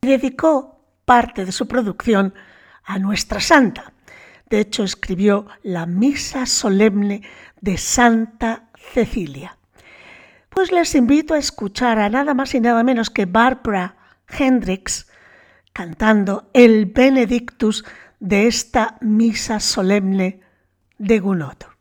dedicó 0.00 0.84
parte 1.04 1.44
de 1.44 1.52
su 1.52 1.68
producción 1.68 2.34
a 2.82 2.98
Nuestra 2.98 3.38
Santa. 3.38 3.92
De 4.50 4.58
hecho, 4.58 4.82
escribió 4.82 5.46
la 5.62 5.86
Misa 5.86 6.46
Solemne 6.46 7.22
de 7.60 7.78
Santa 7.78 8.70
Cecilia. 8.92 9.56
Pues 10.48 10.72
les 10.72 10.96
invito 10.96 11.34
a 11.34 11.38
escuchar 11.38 12.00
a 12.00 12.08
nada 12.08 12.34
más 12.34 12.52
y 12.56 12.60
nada 12.60 12.82
menos 12.82 13.08
que 13.08 13.24
Barbara 13.24 13.96
Hendricks 14.28 15.06
cantando 15.72 16.50
el 16.52 16.86
Benedictus 16.86 17.84
de 18.18 18.48
esta 18.48 18.98
Misa 19.00 19.60
Solemne 19.60 20.40
de 20.98 21.20
Gounod. 21.20 21.75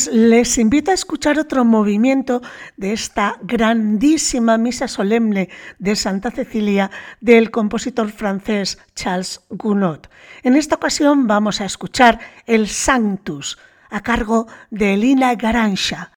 Pues 0.00 0.14
les 0.14 0.56
invito 0.56 0.90
a 0.90 0.94
escuchar 0.94 1.38
otro 1.38 1.62
movimiento 1.62 2.40
de 2.78 2.94
esta 2.94 3.36
grandísima 3.42 4.56
misa 4.56 4.88
solemne 4.88 5.50
de 5.78 5.94
Santa 5.94 6.30
Cecilia 6.30 6.90
del 7.20 7.50
compositor 7.50 8.10
francés 8.10 8.78
Charles 8.94 9.42
Gounod. 9.50 10.06
En 10.42 10.56
esta 10.56 10.76
ocasión 10.76 11.26
vamos 11.26 11.60
a 11.60 11.66
escuchar 11.66 12.18
el 12.46 12.66
Sanctus 12.68 13.58
a 13.90 14.00
cargo 14.00 14.46
de 14.70 14.94
Elina 14.94 15.34
Garancha, 15.34 16.12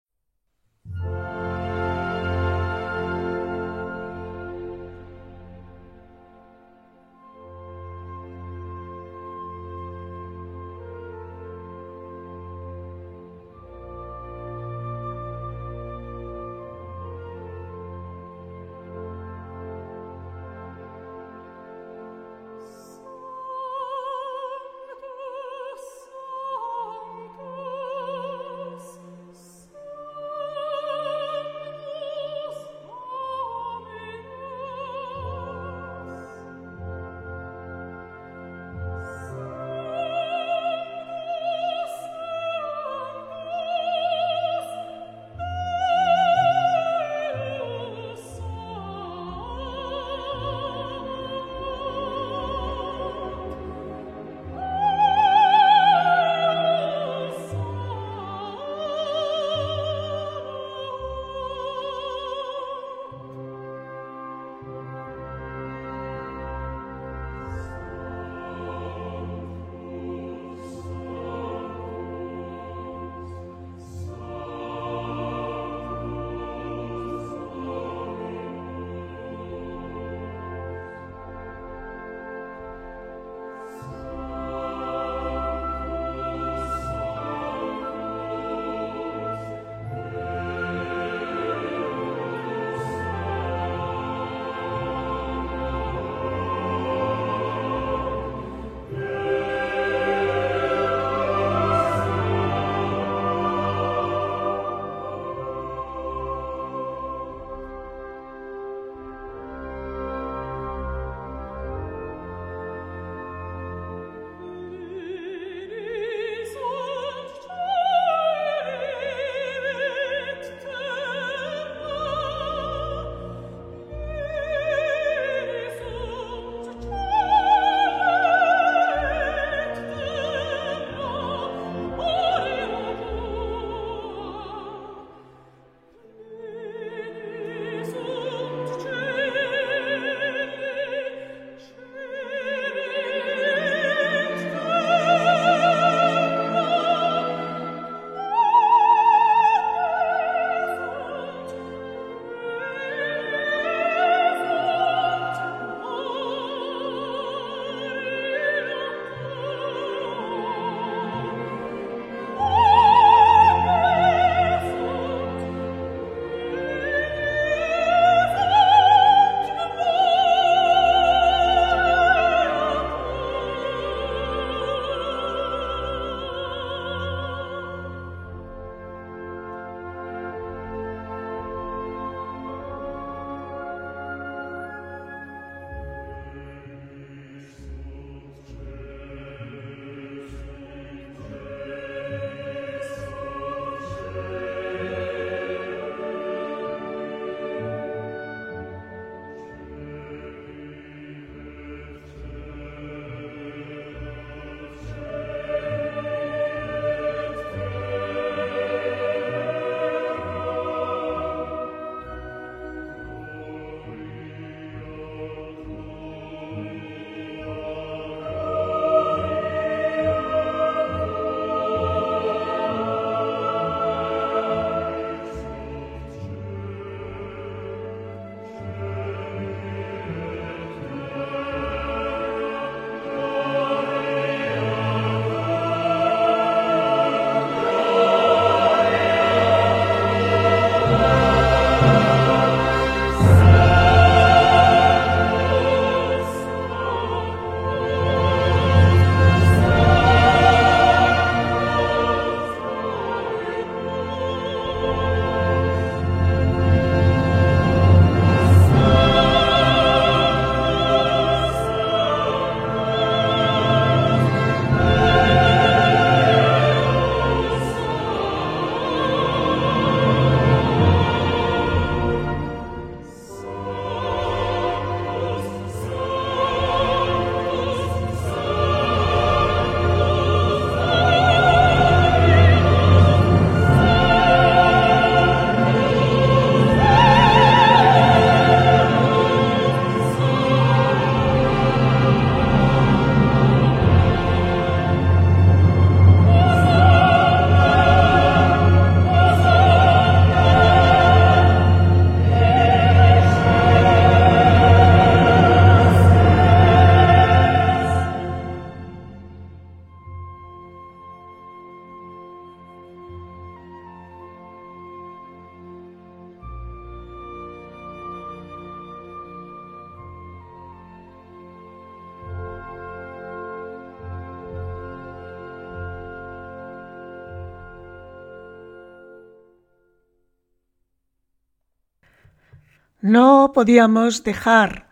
podíamos 333.54 334.24
dejar 334.24 334.90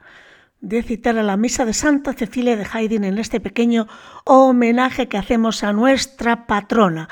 de 0.62 0.82
citar 0.84 1.18
a 1.18 1.24
la 1.24 1.38
Misa 1.38 1.66
de 1.66 1.74
Santa 1.74 2.14
Cecilia 2.14 2.56
de 2.56 2.68
Haydn 2.72 3.04
en 3.04 3.18
este 3.18 3.40
pequeño 3.40 3.88
homenaje 4.26 5.08
que 5.08 5.18
hacemos 5.18 5.64
a 5.64 5.74
nuestra 5.74 6.46
patrona. 6.46 7.10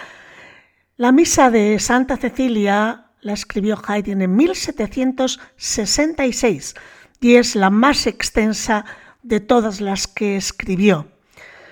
La 0.98 1.12
Misa 1.12 1.50
de 1.50 1.80
Santa 1.80 2.18
Cecilia 2.18 3.08
la 3.22 3.34
escribió 3.34 3.82
Haydn 3.86 4.22
en 4.22 4.36
1766 4.36 6.76
y 7.20 7.36
es 7.36 7.56
la 7.56 7.70
más 7.70 8.08
extensa 8.08 8.86
de 9.24 9.40
todas 9.40 9.82
las 9.82 10.08
que 10.08 10.38
escribió. 10.38 11.08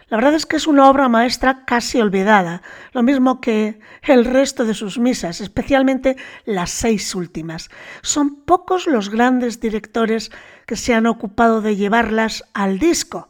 La 0.10 0.16
verdad 0.16 0.36
es 0.36 0.46
que 0.46 0.56
es 0.56 0.68
una 0.68 0.90
obra 0.90 1.10
maestra 1.10 1.66
casi 1.66 2.00
olvidada, 2.00 2.62
lo 2.94 3.04
mismo 3.04 3.42
que 3.42 3.80
el 4.04 4.24
resto 4.24 4.64
de 4.64 4.74
sus 4.74 4.98
misas, 5.00 5.42
especialmente 5.42 6.16
las 6.46 6.70
seis 6.70 7.14
últimas. 7.14 7.70
Son 8.02 8.36
pocos 8.46 8.88
los 8.88 9.10
grandes 9.10 9.60
directores 9.60 10.32
que 10.66 10.78
se 10.78 10.94
han 10.94 11.08
ocupado 11.08 11.62
de 11.62 11.76
llevarlas 11.76 12.46
al 12.54 12.80
disco, 12.80 13.28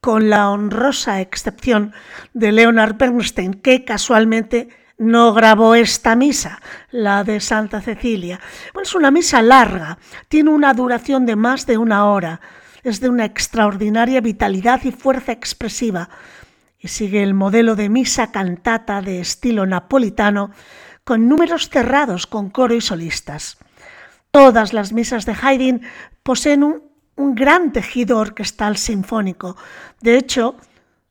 con 0.00 0.30
la 0.30 0.50
honrosa 0.50 1.20
excepción 1.20 1.92
de 2.32 2.52
Leonard 2.52 2.96
Bernstein, 2.96 3.54
que 3.54 3.84
casualmente 3.84 4.68
no 4.98 5.32
grabó 5.34 5.74
esta 5.74 6.14
misa, 6.14 6.60
la 6.92 7.24
de 7.24 7.40
Santa 7.40 7.80
Cecilia. 7.80 8.38
Es 8.80 8.94
una 8.94 9.10
misa 9.10 9.42
larga, 9.42 9.98
tiene 10.28 10.50
una 10.50 10.74
duración 10.74 11.26
de 11.26 11.34
más 11.34 11.66
de 11.66 11.76
una 11.76 12.06
hora 12.06 12.40
es 12.82 13.00
de 13.00 13.08
una 13.08 13.24
extraordinaria 13.24 14.20
vitalidad 14.20 14.82
y 14.84 14.92
fuerza 14.92 15.32
expresiva 15.32 16.08
y 16.78 16.88
sigue 16.88 17.22
el 17.22 17.34
modelo 17.34 17.76
de 17.76 17.88
misa 17.88 18.32
cantata 18.32 19.02
de 19.02 19.20
estilo 19.20 19.66
napolitano 19.66 20.50
con 21.04 21.28
números 21.28 21.68
cerrados 21.68 22.26
con 22.26 22.50
coro 22.50 22.74
y 22.74 22.80
solistas. 22.80 23.58
Todas 24.30 24.72
las 24.72 24.92
misas 24.92 25.26
de 25.26 25.36
Haydn 25.40 25.82
poseen 26.22 26.62
un, 26.62 26.82
un 27.16 27.34
gran 27.34 27.72
tejido 27.72 28.18
orquestal 28.18 28.76
sinfónico. 28.76 29.56
De 30.00 30.16
hecho, 30.16 30.56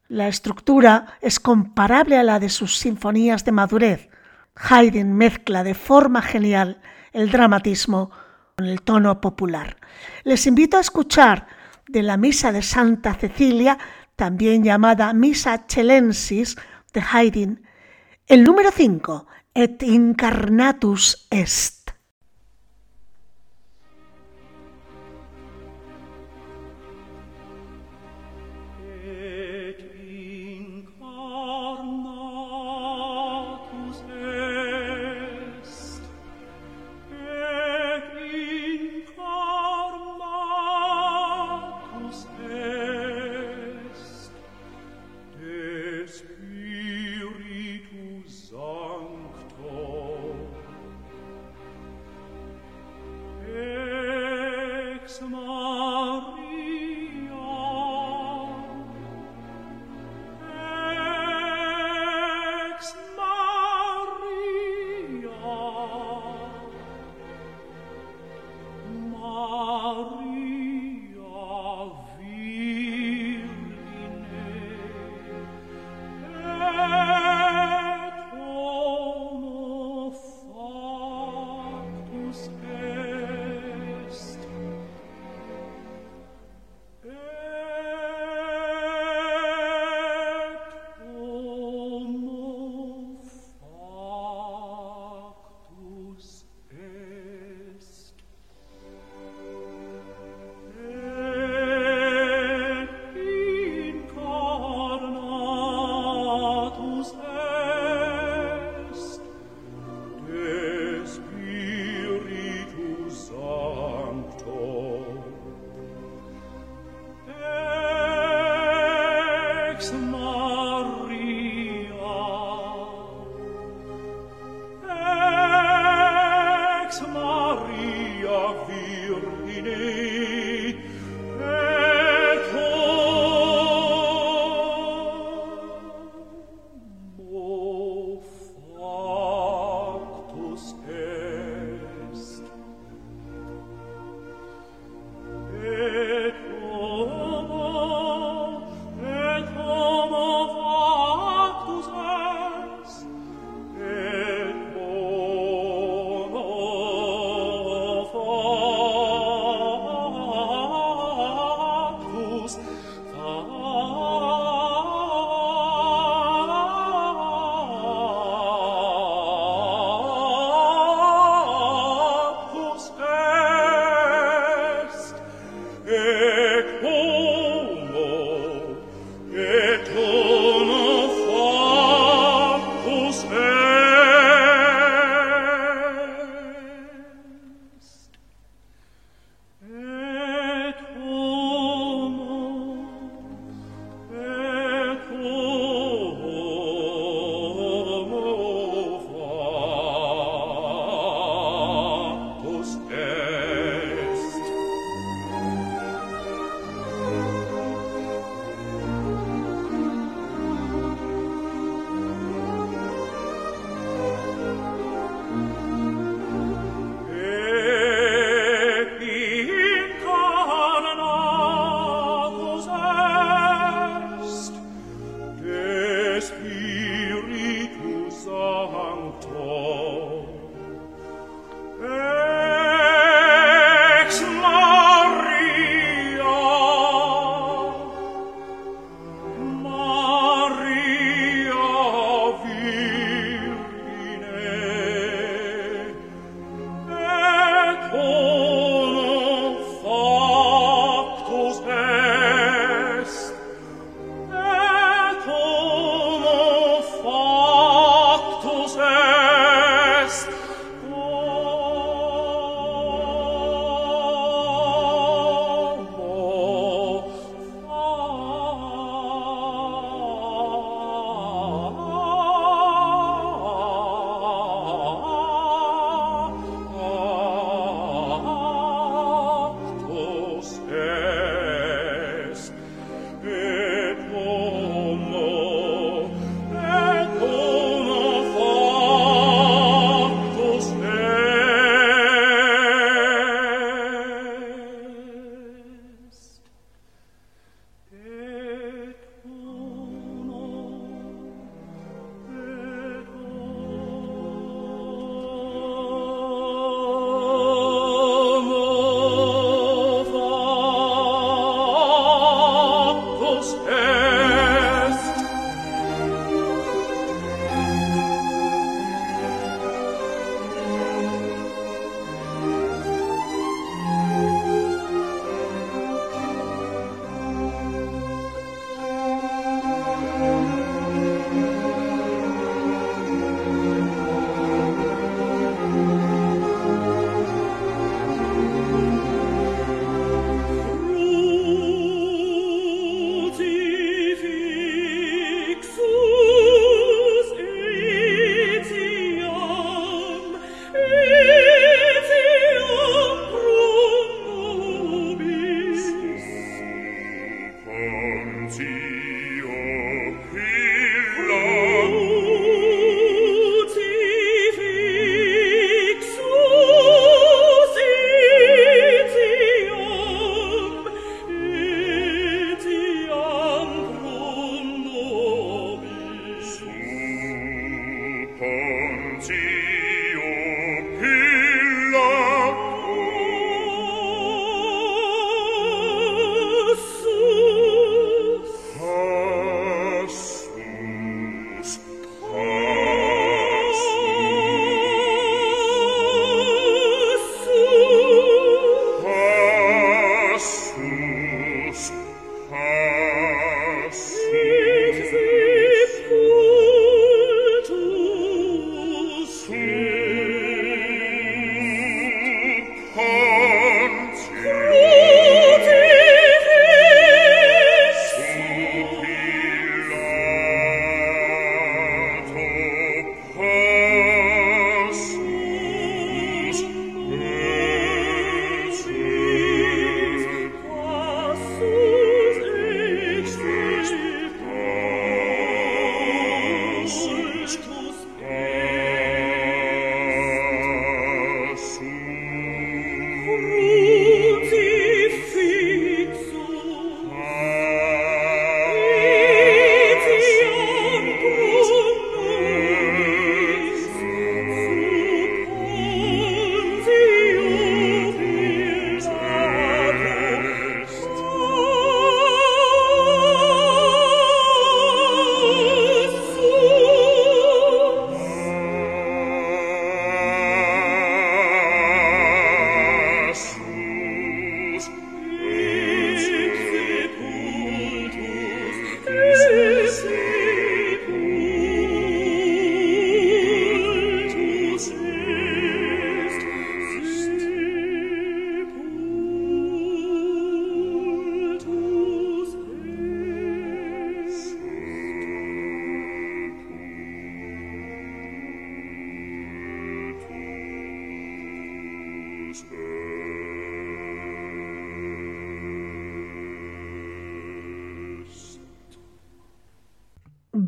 la 0.07 0.27
estructura 0.27 1.17
es 1.21 1.39
comparable 1.39 2.17
a 2.17 2.23
la 2.23 2.39
de 2.39 2.49
sus 2.49 2.77
sinfonías 2.77 3.45
de 3.45 3.51
madurez. 3.51 4.09
Haydn 4.55 5.13
mezcla 5.13 5.63
de 5.63 5.75
forma 5.75 6.21
genial 6.21 6.81
el 7.13 7.29
dramatismo 7.29 8.09
con 8.55 8.65
el 8.65 8.81
tono 8.81 9.21
popular. 9.21 9.77
Les 10.23 10.47
invito 10.47 10.77
a 10.77 10.81
escuchar 10.81 11.58
de 11.89 12.03
la 12.03 12.17
Misa 12.17 12.51
de 12.51 12.61
Santa 12.61 13.15
Cecilia, 13.15 13.77
también 14.15 14.63
llamada 14.63 15.11
Misa 15.13 15.65
Chelensis 15.65 16.55
de 16.93 17.01
Haydn, 17.01 17.61
el 18.27 18.43
número 18.43 18.69
5, 18.71 19.25
Et 19.55 19.81
Incarnatus 19.83 21.27
Est. 21.31 21.78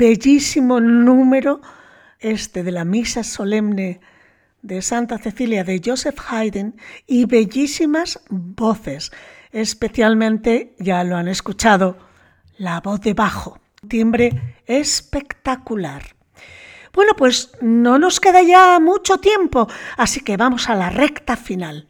bellísimo 0.01 0.79
número 0.79 1.61
este 2.19 2.63
de 2.63 2.71
la 2.71 2.85
misa 2.85 3.23
solemne 3.23 4.01
de 4.63 4.81
Santa 4.81 5.19
Cecilia 5.19 5.63
de 5.63 5.79
Joseph 5.85 6.17
Haydn 6.27 6.75
y 7.05 7.25
bellísimas 7.25 8.19
voces, 8.27 9.11
especialmente, 9.51 10.75
ya 10.79 11.03
lo 11.03 11.17
han 11.17 11.27
escuchado, 11.27 11.99
la 12.57 12.81
voz 12.81 13.01
de 13.01 13.13
bajo, 13.13 13.59
timbre 13.87 14.55
espectacular. 14.65 16.15
Bueno, 16.93 17.13
pues 17.15 17.51
no 17.61 17.99
nos 17.99 18.19
queda 18.19 18.41
ya 18.41 18.79
mucho 18.79 19.19
tiempo, 19.19 19.67
así 19.97 20.21
que 20.21 20.35
vamos 20.35 20.67
a 20.67 20.73
la 20.73 20.89
recta 20.89 21.37
final. 21.37 21.89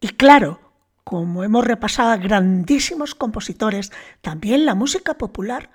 Y 0.00 0.10
claro, 0.10 0.60
como 1.02 1.42
hemos 1.42 1.64
repasado 1.64 2.12
a 2.12 2.16
grandísimos 2.16 3.16
compositores, 3.16 3.90
también 4.20 4.64
la 4.66 4.76
música 4.76 5.14
popular 5.14 5.68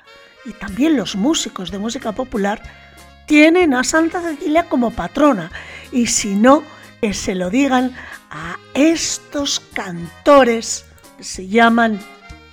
y 0.46 0.54
también 0.54 0.96
los 0.96 1.16
músicos 1.16 1.72
de 1.72 1.80
música 1.80 2.12
popular 2.12 2.62
tienen 3.26 3.74
a 3.74 3.84
Santa 3.84 4.22
Cecilia 4.22 4.70
como 4.70 4.92
patrona 4.92 5.52
y 5.92 6.08
si 6.08 6.36
no, 6.36 6.64
que 7.02 7.14
se 7.14 7.36
lo 7.36 7.50
digan 7.50 7.96
a 8.30 8.58
estos 8.74 9.60
cantores 9.74 10.86
que 11.18 11.24
se 11.24 11.48
llaman 11.48 12.00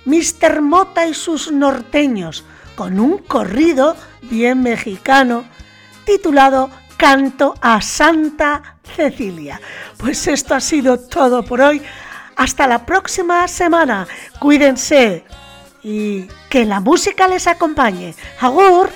Mr. 0.05 0.61
Mota 0.61 1.07
y 1.07 1.13
sus 1.13 1.51
norteños, 1.51 2.43
con 2.75 2.99
un 2.99 3.19
corrido 3.19 3.95
bien 4.21 4.61
mexicano 4.63 5.45
titulado 6.05 6.69
Canto 6.97 7.55
a 7.61 7.81
Santa 7.81 8.77
Cecilia. 8.95 9.59
Pues 9.97 10.27
esto 10.27 10.55
ha 10.55 10.59
sido 10.59 10.99
todo 10.99 11.43
por 11.43 11.61
hoy. 11.61 11.81
Hasta 12.35 12.67
la 12.67 12.85
próxima 12.85 13.47
semana. 13.47 14.07
Cuídense 14.39 15.23
y 15.83 16.27
que 16.49 16.65
la 16.65 16.79
música 16.79 17.27
les 17.27 17.47
acompañe. 17.47 18.15
¡Agur! 18.39 18.89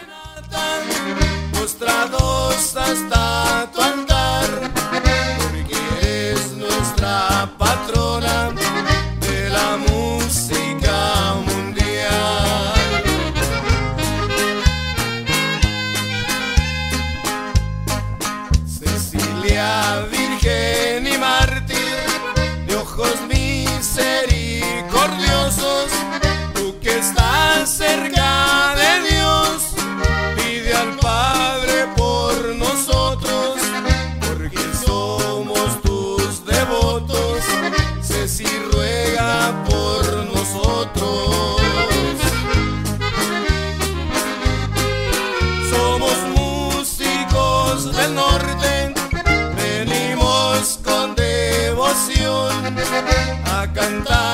cantar. 53.77 54.26